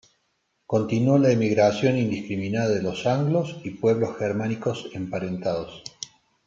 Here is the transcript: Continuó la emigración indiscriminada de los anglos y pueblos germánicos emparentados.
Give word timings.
Continuó 0.65 1.19
la 1.19 1.29
emigración 1.31 1.95
indiscriminada 1.95 2.69
de 2.69 2.81
los 2.81 3.05
anglos 3.05 3.61
y 3.63 3.69
pueblos 3.69 4.17
germánicos 4.17 4.87
emparentados. 4.93 5.83